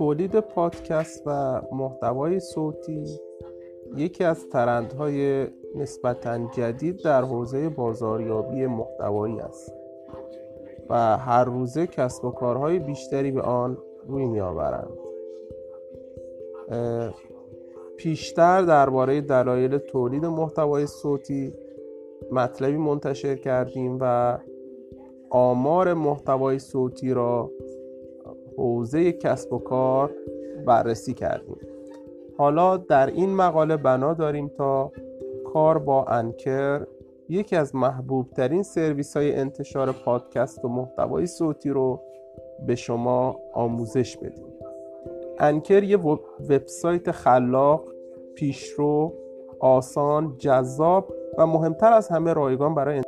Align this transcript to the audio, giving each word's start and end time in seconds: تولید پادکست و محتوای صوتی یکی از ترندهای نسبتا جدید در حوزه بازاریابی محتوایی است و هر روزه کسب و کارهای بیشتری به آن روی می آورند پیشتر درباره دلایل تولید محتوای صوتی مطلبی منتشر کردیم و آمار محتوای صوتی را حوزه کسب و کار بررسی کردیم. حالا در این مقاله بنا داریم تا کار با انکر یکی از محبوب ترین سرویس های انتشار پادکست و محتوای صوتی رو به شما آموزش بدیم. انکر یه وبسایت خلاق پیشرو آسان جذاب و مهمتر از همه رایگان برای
تولید 0.00 0.40
پادکست 0.40 1.22
و 1.26 1.62
محتوای 1.72 2.40
صوتی 2.40 3.04
یکی 3.96 4.24
از 4.24 4.48
ترندهای 4.48 5.46
نسبتا 5.76 6.38
جدید 6.38 7.02
در 7.04 7.22
حوزه 7.22 7.68
بازاریابی 7.68 8.66
محتوایی 8.66 9.40
است 9.40 9.72
و 10.90 11.16
هر 11.16 11.44
روزه 11.44 11.86
کسب 11.86 12.24
و 12.24 12.30
کارهای 12.30 12.78
بیشتری 12.78 13.30
به 13.30 13.42
آن 13.42 13.78
روی 14.06 14.26
می 14.26 14.40
آورند 14.40 14.90
پیشتر 17.96 18.62
درباره 18.62 19.20
دلایل 19.20 19.78
تولید 19.78 20.24
محتوای 20.24 20.86
صوتی 20.86 21.52
مطلبی 22.32 22.76
منتشر 22.76 23.36
کردیم 23.36 23.98
و 24.00 24.38
آمار 25.30 25.94
محتوای 25.94 26.58
صوتی 26.58 27.14
را 27.14 27.50
حوزه 28.56 29.12
کسب 29.12 29.52
و 29.52 29.58
کار 29.58 30.10
بررسی 30.66 31.14
کردیم. 31.14 31.56
حالا 32.38 32.76
در 32.76 33.06
این 33.06 33.34
مقاله 33.34 33.76
بنا 33.76 34.14
داریم 34.14 34.48
تا 34.48 34.92
کار 35.44 35.78
با 35.78 36.04
انکر 36.04 36.86
یکی 37.28 37.56
از 37.56 37.74
محبوب 37.74 38.30
ترین 38.30 38.62
سرویس 38.62 39.16
های 39.16 39.34
انتشار 39.34 39.92
پادکست 39.92 40.64
و 40.64 40.68
محتوای 40.68 41.26
صوتی 41.26 41.70
رو 41.70 42.00
به 42.66 42.74
شما 42.74 43.36
آموزش 43.54 44.16
بدیم. 44.16 44.46
انکر 45.38 45.82
یه 45.82 45.96
وبسایت 46.50 47.10
خلاق 47.10 47.84
پیشرو 48.34 49.12
آسان 49.60 50.34
جذاب 50.38 51.12
و 51.38 51.46
مهمتر 51.46 51.92
از 51.92 52.08
همه 52.08 52.32
رایگان 52.32 52.74
برای 52.74 53.02